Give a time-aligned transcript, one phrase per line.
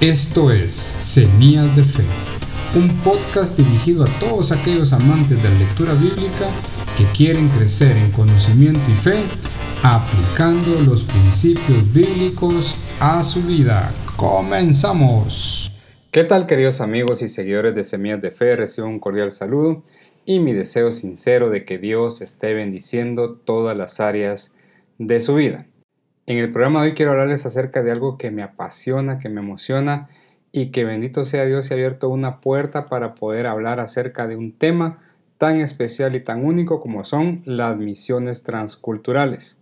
[0.00, 2.04] Esto es Semillas de Fe,
[2.78, 6.50] un podcast dirigido a todos aquellos amantes de la lectura bíblica
[6.98, 9.16] que quieren crecer en conocimiento y fe
[9.82, 13.90] aplicando los principios bíblicos a su vida.
[14.16, 15.72] Comenzamos.
[16.10, 18.54] ¿Qué tal queridos amigos y seguidores de Semillas de Fe?
[18.54, 19.82] Recibo un cordial saludo
[20.26, 24.52] y mi deseo sincero de que Dios esté bendiciendo todas las áreas
[24.98, 25.66] de su vida.
[26.28, 29.40] En el programa de hoy quiero hablarles acerca de algo que me apasiona, que me
[29.40, 30.08] emociona
[30.50, 34.34] y que bendito sea Dios se ha abierto una puerta para poder hablar acerca de
[34.34, 34.98] un tema
[35.38, 39.56] tan especial y tan único como son las misiones transculturales.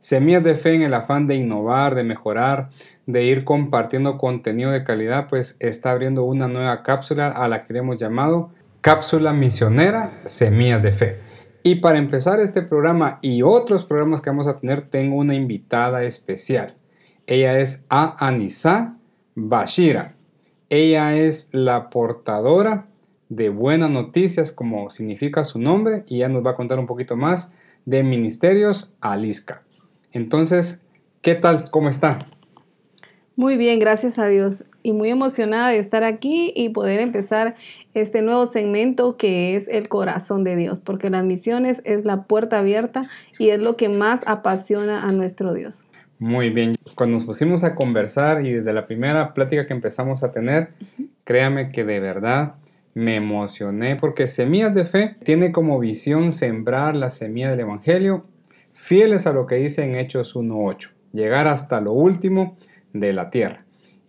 [0.00, 2.70] Semillas de fe en el afán de innovar, de mejorar,
[3.06, 7.78] de ir compartiendo contenido de calidad, pues está abriendo una nueva cápsula a la que
[7.78, 11.31] hemos llamado Cápsula Misionera Semillas de Fe.
[11.62, 16.02] Y para empezar este programa y otros programas que vamos a tener, tengo una invitada
[16.02, 16.76] especial.
[17.26, 18.26] Ella es A.
[18.26, 18.96] Anisa
[19.36, 20.16] Bashira.
[20.68, 22.88] Ella es la portadora
[23.28, 27.16] de buenas noticias, como significa su nombre, y ya nos va a contar un poquito
[27.16, 27.52] más
[27.84, 29.62] de Ministerios Alisca.
[30.10, 30.82] Entonces,
[31.20, 31.70] ¿qué tal?
[31.70, 32.26] ¿Cómo está?
[33.36, 34.64] Muy bien, gracias a Dios.
[34.82, 37.54] Y muy emocionada de estar aquí y poder empezar
[37.94, 42.58] este nuevo segmento que es el corazón de Dios, porque las misiones es la puerta
[42.58, 45.84] abierta y es lo que más apasiona a nuestro Dios.
[46.18, 50.30] Muy bien, cuando nos pusimos a conversar y desde la primera plática que empezamos a
[50.30, 50.68] tener,
[51.24, 52.54] créame que de verdad
[52.94, 58.24] me emocioné porque Semillas de Fe tiene como visión sembrar la semilla del Evangelio,
[58.72, 62.56] fieles a lo que dice en Hechos 1.8, llegar hasta lo último
[62.92, 63.61] de la tierra.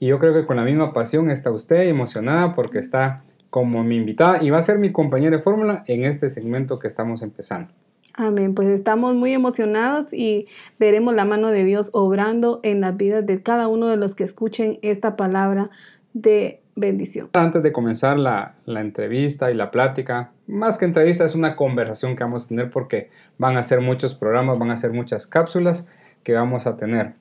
[0.03, 3.95] Y yo creo que con la misma pasión está usted emocionada porque está como mi
[3.95, 7.73] invitada y va a ser mi compañera de fórmula en este segmento que estamos empezando.
[8.13, 13.25] Amén, pues estamos muy emocionados y veremos la mano de Dios obrando en las vidas
[13.25, 15.69] de cada uno de los que escuchen esta palabra
[16.11, 17.29] de bendición.
[17.31, 22.17] Antes de comenzar la, la, entrevista y la plática, más que entrevista es una conversación
[22.17, 25.87] que vamos a tener porque van a ser muchos programas, van a ser muchas cápsulas
[26.23, 27.13] que vamos a tener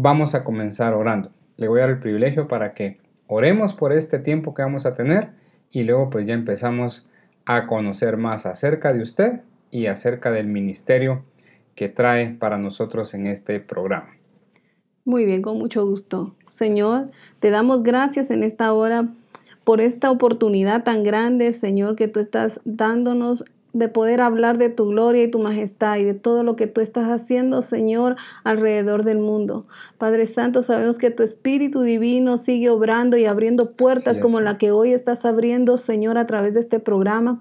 [0.00, 1.32] vamos a comenzar orando.
[1.58, 4.94] Le voy a dar el privilegio para que oremos por este tiempo que vamos a
[4.94, 5.32] tener
[5.70, 7.10] y luego pues ya empezamos
[7.44, 11.24] a conocer más acerca de usted y acerca del ministerio
[11.74, 14.16] que trae para nosotros en este programa.
[15.04, 16.34] Muy bien, con mucho gusto.
[16.46, 17.10] Señor,
[17.40, 19.08] te damos gracias en esta hora
[19.64, 23.44] por esta oportunidad tan grande, Señor, que tú estás dándonos
[23.78, 26.80] de poder hablar de tu gloria y tu majestad y de todo lo que tú
[26.80, 29.66] estás haciendo, Señor, alrededor del mundo.
[29.98, 34.70] Padre Santo, sabemos que tu Espíritu Divino sigue obrando y abriendo puertas como la que
[34.70, 37.40] hoy estás abriendo, Señor, a través de este programa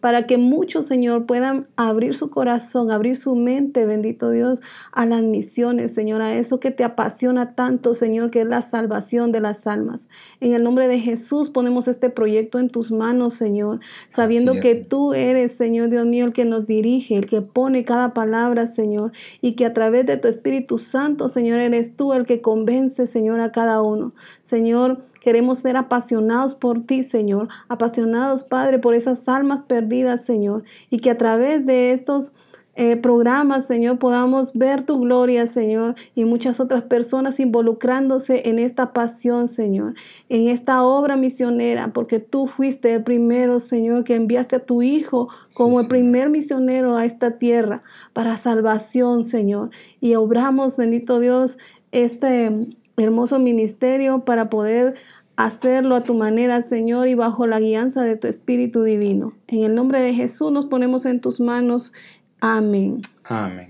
[0.00, 4.60] para que muchos, Señor, puedan abrir su corazón, abrir su mente, bendito Dios,
[4.92, 9.32] a las misiones, Señor, a eso que te apasiona tanto, Señor, que es la salvación
[9.32, 10.06] de las almas.
[10.40, 13.80] En el nombre de Jesús ponemos este proyecto en tus manos, Señor,
[14.10, 18.14] sabiendo que tú eres, Señor Dios mío, el que nos dirige, el que pone cada
[18.14, 22.40] palabra, Señor, y que a través de tu Espíritu Santo, Señor, eres tú el que
[22.40, 24.12] convence, Señor, a cada uno.
[24.44, 27.48] Señor, Queremos ser apasionados por ti, Señor.
[27.66, 30.62] Apasionados, Padre, por esas almas perdidas, Señor.
[30.88, 32.30] Y que a través de estos
[32.76, 38.92] eh, programas, Señor, podamos ver tu gloria, Señor, y muchas otras personas involucrándose en esta
[38.92, 39.94] pasión, Señor,
[40.28, 45.28] en esta obra misionera, porque tú fuiste el primero, Señor, que enviaste a tu Hijo
[45.56, 47.82] como el primer misionero a esta tierra
[48.12, 49.70] para salvación, Señor.
[50.00, 51.58] Y obramos, bendito Dios,
[51.90, 54.94] este hermoso ministerio para poder
[55.36, 59.34] hacerlo a tu manera, Señor, y bajo la guianza de tu Espíritu Divino.
[59.48, 61.92] En el nombre de Jesús nos ponemos en tus manos.
[62.40, 63.00] Amén.
[63.24, 63.68] Amén.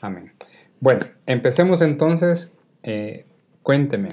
[0.00, 0.32] Amén.
[0.80, 2.52] Bueno, empecemos entonces.
[2.82, 3.26] Eh,
[3.62, 4.10] cuénteme,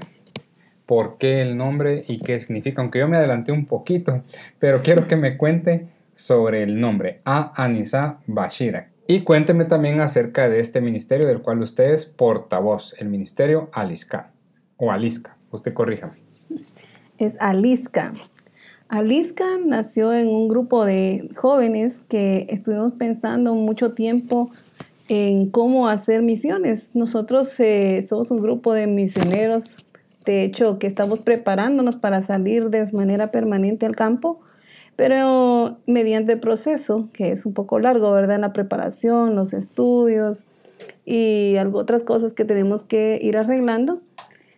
[0.86, 2.82] ¿por qué el nombre y qué significa?
[2.82, 4.24] Aunque yo me adelanté un poquito,
[4.60, 7.54] pero quiero que me cuente sobre el nombre, A.
[7.64, 8.90] Anisa Bashira.
[9.08, 14.32] Y cuénteme también acerca de este ministerio del cual usted es portavoz, el ministerio Alisca,
[14.78, 16.26] o Alisca, usted corríjame
[17.18, 18.14] es Aliska.
[18.88, 24.50] Aliska nació en un grupo de jóvenes que estuvimos pensando mucho tiempo
[25.08, 26.90] en cómo hacer misiones.
[26.94, 29.64] Nosotros eh, somos un grupo de misioneros,
[30.26, 34.40] de hecho, que estamos preparándonos para salir de manera permanente al campo,
[34.96, 38.40] pero mediante proceso, que es un poco largo, ¿verdad?
[38.40, 40.46] La preparación, los estudios
[41.06, 44.02] y algo, otras cosas que tenemos que ir arreglando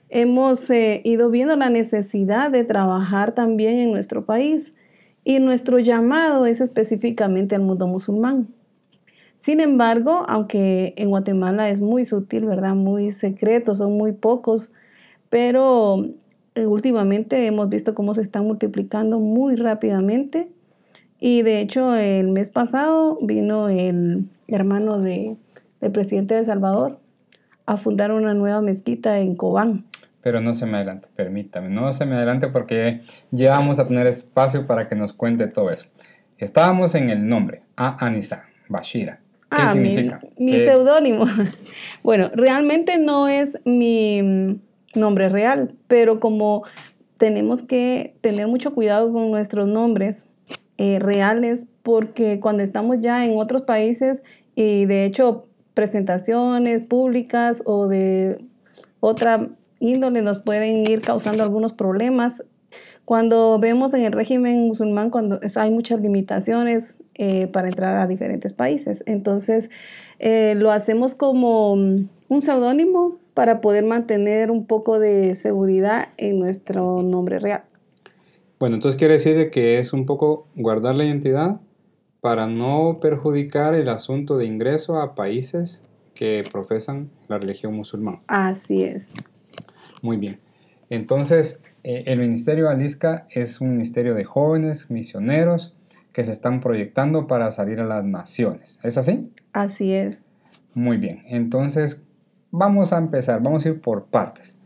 [0.09, 4.73] hemos eh, ido viendo la necesidad de trabajar también en nuestro país
[5.23, 8.47] y nuestro llamado es específicamente al mundo musulmán.
[9.39, 12.75] Sin embargo, aunque en Guatemala es muy sutil, ¿verdad?
[12.75, 14.71] Muy secreto, son muy pocos,
[15.29, 16.09] pero
[16.65, 20.49] últimamente hemos visto cómo se están multiplicando muy rápidamente.
[21.19, 25.35] Y de hecho, el mes pasado vino el hermano de,
[25.81, 26.99] del presidente de El Salvador
[27.65, 29.85] a fundar una nueva mezquita en Cobán.
[30.21, 33.01] Pero no se me adelante, permítame, no se me adelante porque
[33.31, 35.87] ya vamos a tener espacio para que nos cuente todo eso.
[36.37, 39.19] Estábamos en el nombre, A Anisa, Bashira.
[39.49, 40.19] ¿Qué Ah, significa?
[40.37, 41.25] Mi, seudónimo.
[42.03, 44.59] Bueno, realmente no es mi
[44.95, 46.63] nombre real, pero como
[47.17, 50.25] tenemos que tener mucho cuidado con nuestros nombres
[50.77, 54.21] eh, reales, porque cuando estamos ya en otros países
[54.55, 58.43] y de hecho presentaciones públicas o de
[58.99, 59.49] otra
[59.79, 62.43] índole nos pueden ir causando algunos problemas.
[63.05, 68.53] Cuando vemos en el régimen musulmán, cuando hay muchas limitaciones eh, para entrar a diferentes
[68.53, 69.01] países.
[69.05, 69.69] Entonces,
[70.19, 77.03] eh, lo hacemos como un seudónimo para poder mantener un poco de seguridad en nuestro
[77.03, 77.65] nombre real.
[78.59, 81.61] Bueno, entonces quiere decir de que es un poco guardar la identidad
[82.19, 85.83] para no perjudicar el asunto de ingreso a países
[86.15, 88.23] que profesan la religión musulmana.
[88.25, 89.05] Así es.
[90.01, 90.39] Muy bien.
[90.89, 95.77] Entonces, eh, el Ministerio Alisca es un ministerio de jóvenes misioneros
[96.11, 98.79] que se están proyectando para salir a las naciones.
[98.81, 99.31] ¿Es así?
[99.53, 100.23] Así es.
[100.73, 101.21] Muy bien.
[101.27, 102.06] Entonces,
[102.51, 103.41] vamos a empezar.
[103.41, 104.57] Vamos a ir por partes.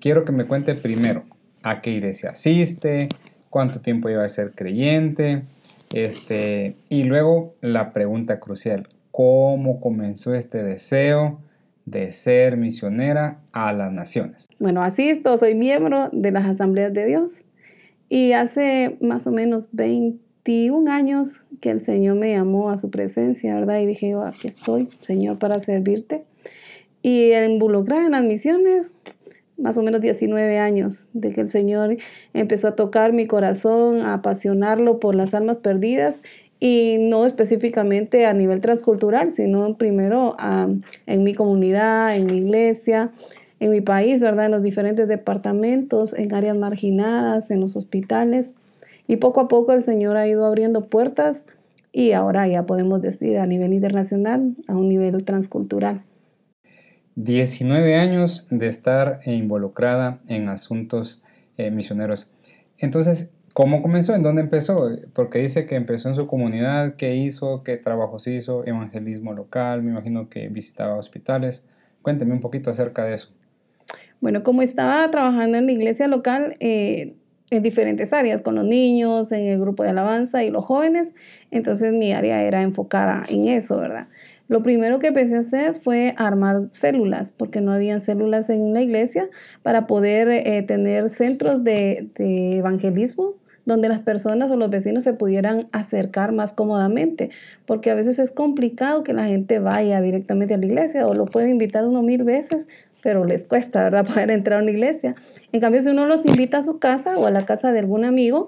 [0.00, 1.24] Quiero que me cuente primero
[1.62, 3.08] a qué iglesia asiste,
[3.50, 5.44] cuánto tiempo lleva de ser creyente,
[5.92, 11.40] este, y luego la pregunta crucial, ¿cómo comenzó este deseo
[11.86, 14.46] de ser misionera a las naciones?
[14.58, 17.40] Bueno, asisto, soy miembro de las Asambleas de Dios
[18.08, 23.54] y hace más o menos 21 años que el Señor me llamó a su presencia,
[23.54, 23.80] ¿verdad?
[23.80, 26.24] Y dije, yo aquí estoy, Señor, para servirte.
[27.02, 28.92] Y el involucrar en las misiones,
[29.56, 31.96] más o menos 19 años, de que el Señor
[32.34, 36.16] empezó a tocar mi corazón, a apasionarlo por las almas perdidas
[36.60, 40.68] y no específicamente a nivel transcultural, sino primero ah,
[41.06, 43.12] en mi comunidad, en mi iglesia,
[43.60, 44.46] en mi país, ¿verdad?
[44.46, 48.50] En los diferentes departamentos, en áreas marginadas, en los hospitales.
[49.06, 51.38] Y poco a poco el Señor ha ido abriendo puertas
[51.92, 56.02] y ahora ya podemos decir a nivel internacional, a un nivel transcultural.
[57.20, 61.20] 19 años de estar involucrada en asuntos
[61.56, 62.30] eh, misioneros.
[62.78, 64.14] Entonces, ¿cómo comenzó?
[64.14, 64.88] ¿En dónde empezó?
[65.14, 67.64] Porque dice que empezó en su comunidad, ¿qué hizo?
[67.64, 68.64] ¿Qué trabajos hizo?
[68.64, 71.66] Evangelismo local, me imagino que visitaba hospitales.
[72.02, 73.32] Cuénteme un poquito acerca de eso.
[74.20, 77.16] Bueno, como estaba trabajando en la iglesia local, eh,
[77.50, 81.08] en diferentes áreas, con los niños, en el grupo de alabanza y los jóvenes,
[81.50, 84.06] entonces mi área era enfocada en eso, ¿verdad?
[84.48, 88.80] Lo primero que empecé a hacer fue armar células, porque no habían células en la
[88.80, 89.28] iglesia,
[89.62, 93.34] para poder eh, tener centros de, de evangelismo
[93.68, 97.28] donde las personas o los vecinos se pudieran acercar más cómodamente,
[97.66, 101.26] porque a veces es complicado que la gente vaya directamente a la iglesia o lo
[101.26, 102.66] puede invitar uno mil veces,
[103.02, 105.14] pero les cuesta, ¿verdad?, poder entrar a una iglesia.
[105.52, 108.06] En cambio, si uno los invita a su casa o a la casa de algún
[108.06, 108.46] amigo,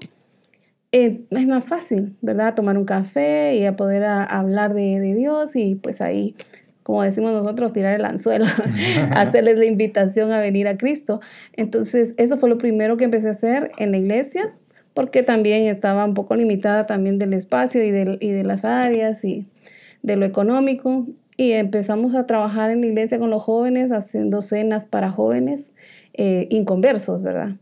[0.92, 5.14] eh, es más fácil, ¿verdad?, tomar un café y a poder a- hablar de, de
[5.14, 6.34] Dios y pues ahí,
[6.82, 8.46] como decimos nosotros, tirar el anzuelo,
[9.14, 11.20] hacerles la invitación a venir a Cristo.
[11.54, 14.52] Entonces, eso fue lo primero que empecé a hacer en la iglesia,
[14.94, 19.24] porque también estaba un poco limitada también del espacio y, del, y de las áreas
[19.24, 19.46] y
[20.02, 21.06] de lo económico.
[21.36, 25.70] Y empezamos a trabajar en la iglesia con los jóvenes, haciendo cenas para jóvenes
[26.14, 27.52] eh, inconversos, ¿verdad?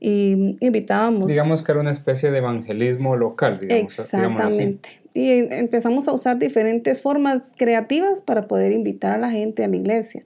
[0.00, 1.28] Y invitábamos.
[1.28, 4.16] Digamos que era una especie de evangelismo local, digamos, así.
[4.16, 4.88] Exactamente.
[5.14, 9.76] Y empezamos a usar diferentes formas creativas para poder invitar a la gente a la
[9.76, 10.22] iglesia.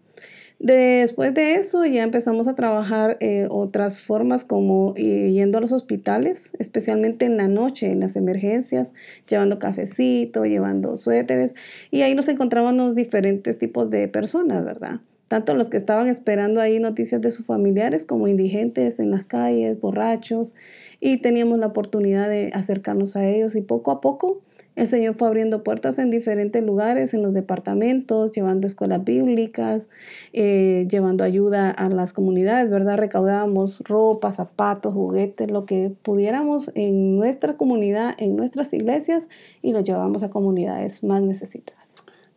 [0.62, 5.72] Después de eso ya empezamos a trabajar eh, otras formas como eh, yendo a los
[5.72, 8.92] hospitales, especialmente en la noche, en las emergencias,
[9.28, 11.56] llevando cafecito, llevando suéteres.
[11.90, 15.00] Y ahí nos encontrábamos diferentes tipos de personas, ¿verdad?
[15.32, 19.80] Tanto los que estaban esperando ahí noticias de sus familiares como indigentes en las calles,
[19.80, 20.54] borrachos.
[21.00, 24.42] Y teníamos la oportunidad de acercarnos a ellos y poco a poco
[24.76, 29.88] el Señor fue abriendo puertas en diferentes lugares, en los departamentos, llevando escuelas bíblicas,
[30.34, 32.98] eh, llevando ayuda a las comunidades, ¿verdad?
[32.98, 39.24] Recaudábamos ropa, zapatos, juguetes, lo que pudiéramos en nuestra comunidad, en nuestras iglesias,
[39.62, 41.88] y lo llevábamos a comunidades más necesitadas.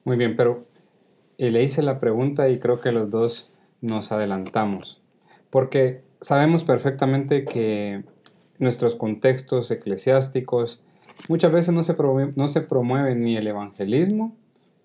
[0.05, 0.65] Muy bien, pero
[1.37, 3.49] eh, le hice la pregunta y creo que los dos
[3.81, 5.01] nos adelantamos,
[5.49, 8.03] porque sabemos perfectamente que
[8.59, 10.83] nuestros contextos eclesiásticos
[11.29, 14.35] muchas veces no se, promueve, no se promueve ni el evangelismo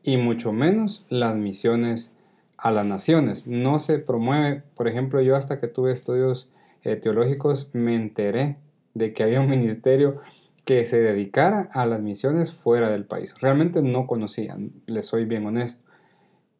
[0.03, 2.15] y mucho menos las misiones
[2.57, 3.47] a las naciones.
[3.47, 6.51] No se promueve, por ejemplo, yo hasta que tuve estudios
[6.83, 8.57] eh, teológicos me enteré
[8.95, 10.21] de que había un ministerio
[10.65, 13.35] que se dedicara a las misiones fuera del país.
[13.41, 15.90] Realmente no conocía, les soy bien honesto.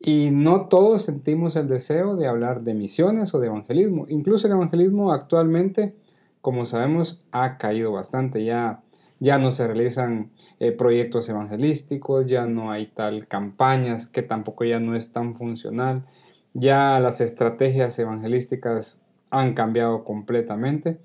[0.03, 4.07] Y no todos sentimos el deseo de hablar de misiones o de evangelismo.
[4.09, 5.95] Incluso el evangelismo actualmente,
[6.41, 8.43] como sabemos, ha caído bastante.
[8.43, 8.83] Ya,
[9.19, 14.81] ya no se realizan eh, proyectos evangelísticos, ya no hay tal campañas que tampoco ya
[14.81, 16.07] no es tan funcional.
[16.55, 20.99] Ya las estrategias evangelísticas han cambiado completamente.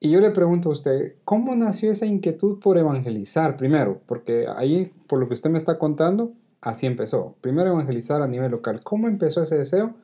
[0.00, 4.00] Y yo le pregunto a usted, ¿cómo nació esa inquietud por evangelizar primero?
[4.06, 7.36] Porque ahí, por lo que usted me está contando, así empezó.
[7.40, 8.80] Primero evangelizar a nivel local.
[8.82, 9.94] ¿Cómo empezó ese deseo?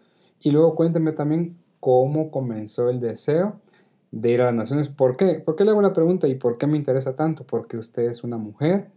[0.40, 3.60] Y luego cuénteme también cómo comenzó el deseo
[4.10, 4.88] de ir a las naciones.
[4.88, 5.40] ¿Por qué?
[5.40, 7.44] ¿Por qué le hago la pregunta y por qué me interesa tanto?
[7.44, 8.90] Porque usted es una mujer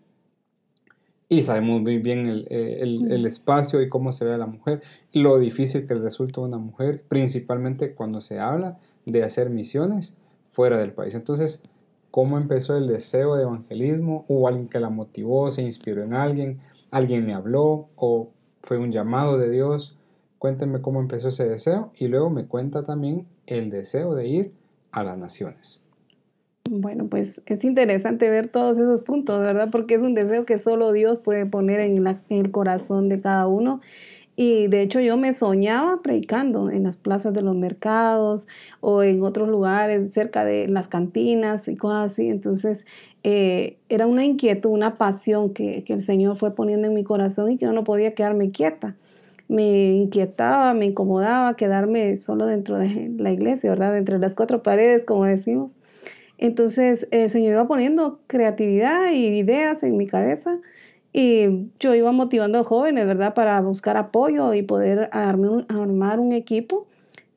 [1.30, 4.82] y sabemos muy bien el, eh, el, espacio y cómo se ve a la mujer,
[5.12, 10.18] lo difícil que resulta una mujer, principalmente cuando se habla de hacer misiones
[10.52, 11.16] fuera del país.
[11.16, 11.64] Entonces,
[12.12, 14.24] ¿cómo empezó el deseo de evangelismo?
[14.30, 15.52] ¿Hubo alguien que la motivó?
[15.52, 16.60] ¿Se inspiró en alguien?
[16.92, 17.90] ¿Alguien me habló?
[17.96, 18.30] ¿O
[18.62, 19.98] fue un llamado de Dios?
[20.40, 24.52] Cuéntenme cómo empezó ese deseo y luego me cuenta también el deseo de ir
[24.92, 25.82] a las naciones.
[26.70, 29.70] Bueno, pues es interesante ver todos esos puntos, ¿verdad?
[29.72, 33.48] Porque es un deseo que solo Dios puede poner en, en el corazón de cada
[33.48, 33.82] uno
[34.40, 38.46] y de hecho yo me soñaba predicando en las plazas de los mercados
[38.82, 42.28] o en otros lugares cerca de las cantinas y cosas así.
[42.28, 42.86] Entonces
[43.24, 47.58] eh, era una inquietud, una pasión que, el Señor fue poniendo en mi corazón y
[47.58, 48.96] que yo no podía quedarme quieta.
[49.48, 53.98] Me inquietaba, me incomodaba quedarme solo dentro de la iglesia, ¿verdad?
[53.98, 55.72] Entre las cuatro paredes, como decimos.
[56.38, 60.60] Entonces el Señor iba poniendo creatividad y ideas en mi cabeza
[61.20, 63.34] y yo iba motivando a jóvenes, ¿verdad?
[63.34, 66.86] Para buscar apoyo y poder armar un equipo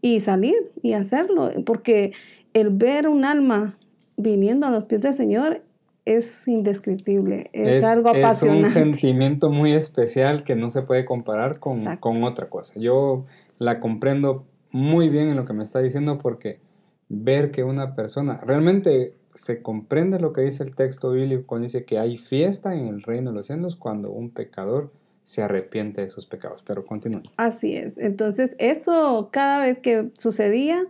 [0.03, 1.51] y salir y hacerlo.
[1.65, 2.13] Porque
[2.53, 3.79] el ver un alma
[4.19, 5.63] viniendo a los pies del Señor
[6.05, 8.69] es indescriptible, es, algo apasionante.
[8.69, 12.79] Es un sentimiento muy especial que no se puede comparar con, con, otra cosa.
[12.79, 13.25] Yo
[13.57, 16.61] la comprendo muy bien en lo que me está diciendo porque
[17.09, 21.85] ver que una persona, realmente se comprende lo que dice el texto bíblico cuando dice
[21.85, 24.91] que hay fiesta en el reino de los cielos cuando un pecador
[25.25, 26.63] se arrepiente de sus pecados.
[26.67, 27.23] Pero continúa.
[27.37, 27.97] Así es.
[27.99, 30.85] Entonces, eso cada vez que sucedía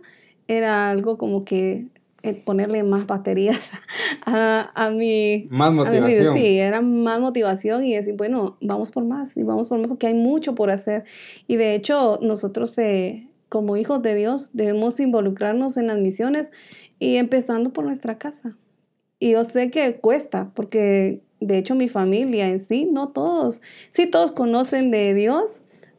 [0.47, 1.85] era algo como que
[2.23, 3.59] eh, ponerle más baterías
[4.25, 5.47] a, a mi...
[5.49, 6.35] Más motivación.
[6.35, 10.07] sí, era más motivación y decir, bueno, vamos por más y vamos por más porque
[10.07, 11.03] hay mucho por hacer.
[11.47, 16.47] Y de hecho, nosotros eh, como hijos de Dios debemos involucrarnos en las misiones
[17.01, 18.55] y empezando por nuestra casa.
[19.17, 24.05] Y yo sé que cuesta, porque de hecho mi familia en sí, no todos, sí
[24.05, 25.51] todos conocen de Dios,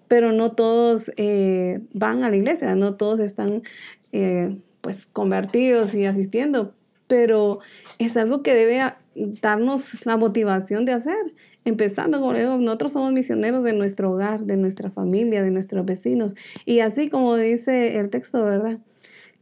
[0.07, 3.65] pero no todos eh, van a la iglesia, no todos están
[4.13, 6.73] eh, pues convertidos y asistiendo,
[7.09, 7.59] pero
[7.99, 8.81] es algo que debe
[9.43, 11.35] darnos la motivación de hacer.
[11.65, 16.37] Empezando, como digo, nosotros somos misioneros de nuestro hogar, de nuestra familia, de nuestros vecinos.
[16.65, 18.79] Y así como dice el texto, ¿verdad?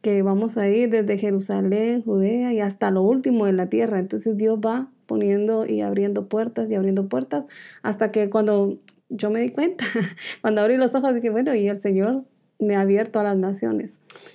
[0.02, 3.98] Que vamos a ir desde Jerusalén, Judea y hasta lo último de la tierra.
[3.98, 7.44] Entonces Dios va poniendo y abriendo puertas y abriendo puertas
[7.82, 8.78] hasta que cuando
[9.08, 9.84] yo me di cuenta,
[10.40, 12.24] cuando abrí los ojos dije, bueno, y el Señor
[12.58, 13.92] me ha abierto a las naciones.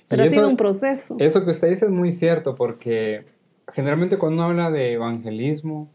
[0.08, 1.16] Pero ha sido un proceso.
[1.18, 3.24] Eso que usted dice es muy cierto porque
[3.72, 5.90] generalmente cuando uno habla de evangelismo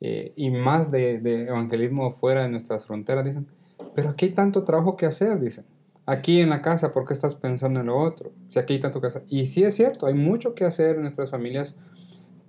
[0.00, 3.46] eh, y más de, de evangelismo fuera de nuestras fronteras, dicen,
[3.94, 5.64] pero aquí hay tanto trabajo que hacer, dicen
[6.06, 8.32] aquí en la casa, ¿por qué estás pensando en lo otro?
[8.48, 9.24] Si aquí hay tanto que hacer.
[9.28, 11.78] Y sí es cierto, hay mucho que hacer en nuestras familias,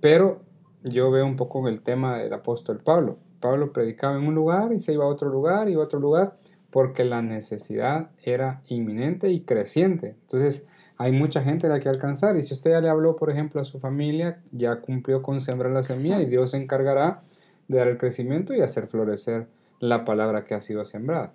[0.00, 0.40] pero
[0.84, 3.18] yo veo un poco el tema del apóstol Pablo.
[3.40, 6.36] Pablo predicaba en un lugar y se iba a otro lugar y a otro lugar
[6.70, 10.16] porque la necesidad era inminente y creciente.
[10.22, 12.36] Entonces, hay mucha gente a la que alcanzar.
[12.36, 15.72] Y si usted ya le habló, por ejemplo, a su familia, ya cumplió con sembrar
[15.72, 17.22] la semilla y Dios se encargará
[17.68, 19.46] de dar el crecimiento y hacer florecer
[19.80, 21.32] la palabra que ha sido sembrada.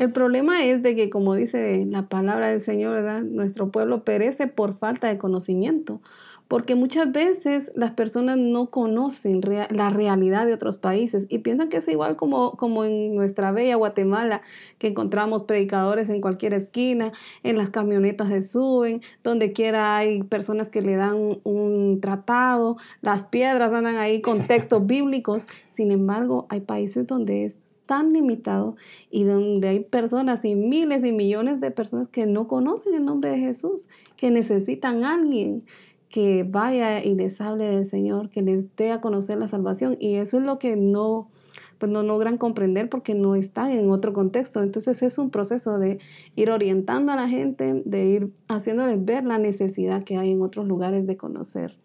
[0.00, 3.20] El problema es de que, como dice la palabra del Señor, ¿verdad?
[3.20, 6.00] nuestro pueblo perece por falta de conocimiento,
[6.48, 11.76] porque muchas veces las personas no conocen la realidad de otros países y piensan que
[11.76, 14.40] es igual como, como en nuestra bella Guatemala,
[14.78, 20.70] que encontramos predicadores en cualquier esquina, en las camionetas se suben, donde quiera hay personas
[20.70, 26.60] que le dan un tratado, las piedras andan ahí con textos bíblicos, sin embargo hay
[26.60, 27.59] países donde es
[27.90, 28.76] tan limitado
[29.10, 33.32] y donde hay personas y miles y millones de personas que no conocen el nombre
[33.32, 33.84] de Jesús,
[34.16, 35.64] que necesitan a alguien
[36.08, 39.96] que vaya y les hable del Señor, que les dé a conocer la salvación.
[39.98, 41.30] Y eso es lo que no
[41.78, 44.62] pues no logran comprender porque no están en otro contexto.
[44.62, 45.98] Entonces es un proceso de
[46.36, 50.68] ir orientando a la gente, de ir haciéndoles ver la necesidad que hay en otros
[50.68, 51.76] lugares de conocer.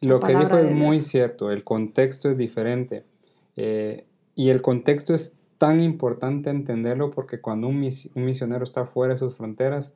[0.00, 3.02] Lo que dijo es muy cierto, el contexto es diferente.
[3.56, 4.04] Eh,
[4.34, 9.18] y el contexto es tan importante entenderlo porque cuando un, un misionero está fuera de
[9.18, 9.92] sus fronteras,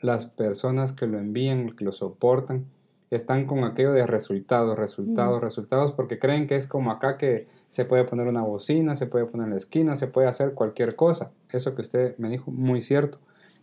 [0.00, 2.64] las personas que lo envían, que lo soportan,
[3.10, 7.84] están con aquello de resultados, resultados, resultados, porque creen que es como acá que se
[7.84, 11.30] puede poner una bocina, se puede poner en la esquina, se puede hacer cualquier cosa.
[11.50, 13.18] Eso que usted me dijo, muy cierto.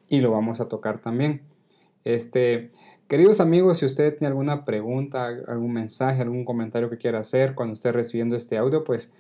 [0.08, 1.42] Y lo vamos a tocar también.
[2.04, 2.70] Este,
[3.08, 7.74] queridos amigos, si usted tiene alguna pregunta, algún mensaje, algún comentario que quiera hacer cuando
[7.74, 9.12] esté recibiendo este audio, pues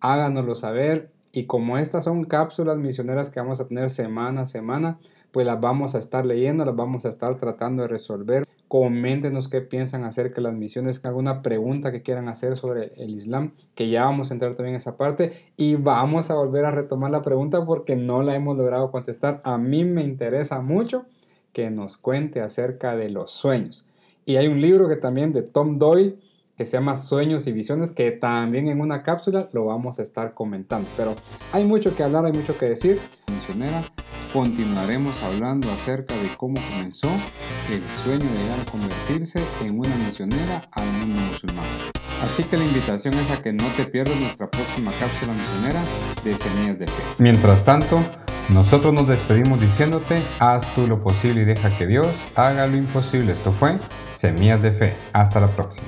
[0.00, 1.12] háganoslo saber.
[1.32, 4.98] Y como estas son cápsulas misioneras que vamos a tener semana a semana,
[5.30, 8.44] pues las vamos a estar leyendo, las vamos a estar tratando de resolver.
[8.66, 13.52] Coméntenos qué piensan acerca de las misiones, alguna pregunta que quieran hacer sobre el Islam,
[13.74, 17.10] que ya vamos a entrar también en esa parte y vamos a volver a retomar
[17.10, 19.40] la pregunta porque no la hemos logrado contestar.
[19.44, 21.06] A mí me interesa mucho
[21.52, 23.88] que nos cuente acerca de los sueños.
[24.24, 26.16] Y hay un libro que también de Tom Doyle
[26.60, 30.34] que se llama Sueños y Visiones, que también en una cápsula lo vamos a estar
[30.34, 30.86] comentando.
[30.94, 31.16] Pero
[31.54, 33.00] hay mucho que hablar, hay mucho que decir.
[33.32, 33.82] Misionera,
[34.30, 37.08] continuaremos hablando acerca de cómo comenzó
[37.72, 41.64] el sueño de llegar a convertirse en una misionera al mundo musulmán.
[42.24, 45.80] Así que la invitación es a que no te pierdas nuestra próxima cápsula misionera
[46.22, 47.02] de Semillas de Fe.
[47.16, 47.98] Mientras tanto,
[48.52, 53.32] nosotros nos despedimos diciéndote, haz tú lo posible y deja que Dios haga lo imposible.
[53.32, 53.78] Esto fue
[54.14, 54.92] Semillas de Fe.
[55.14, 55.86] Hasta la próxima.